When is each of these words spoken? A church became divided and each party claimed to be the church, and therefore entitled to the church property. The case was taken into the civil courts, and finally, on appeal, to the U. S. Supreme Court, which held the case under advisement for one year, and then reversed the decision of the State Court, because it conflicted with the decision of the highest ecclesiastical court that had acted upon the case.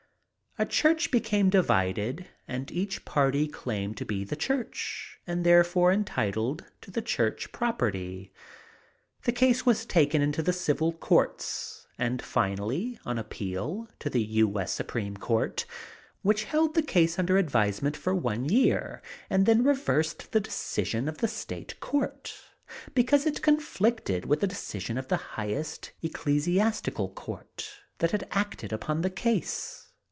A 0.59 0.65
church 0.65 1.11
became 1.11 1.49
divided 1.49 2.27
and 2.45 2.69
each 2.71 3.05
party 3.05 3.47
claimed 3.47 3.95
to 3.95 4.03
be 4.05 4.25
the 4.25 4.35
church, 4.35 5.17
and 5.25 5.45
therefore 5.45 5.93
entitled 5.93 6.65
to 6.81 6.91
the 6.91 7.01
church 7.01 7.53
property. 7.53 8.33
The 9.23 9.31
case 9.31 9.65
was 9.65 9.85
taken 9.85 10.21
into 10.21 10.43
the 10.43 10.51
civil 10.51 10.91
courts, 10.91 11.87
and 11.97 12.21
finally, 12.21 12.99
on 13.05 13.17
appeal, 13.17 13.87
to 13.99 14.09
the 14.09 14.21
U. 14.21 14.59
S. 14.59 14.73
Supreme 14.73 15.15
Court, 15.15 15.63
which 16.21 16.43
held 16.43 16.73
the 16.75 16.83
case 16.83 17.17
under 17.17 17.37
advisement 17.37 17.95
for 17.95 18.13
one 18.13 18.43
year, 18.49 19.01
and 19.29 19.45
then 19.45 19.63
reversed 19.63 20.33
the 20.33 20.41
decision 20.41 21.07
of 21.07 21.19
the 21.19 21.29
State 21.29 21.79
Court, 21.79 22.33
because 22.93 23.25
it 23.25 23.41
conflicted 23.41 24.25
with 24.25 24.41
the 24.41 24.47
decision 24.47 24.97
of 24.97 25.07
the 25.07 25.15
highest 25.37 25.91
ecclesiastical 26.03 27.07
court 27.07 27.69
that 27.99 28.11
had 28.11 28.27
acted 28.31 28.73
upon 28.73 28.99
the 29.01 29.09
case. 29.09 29.77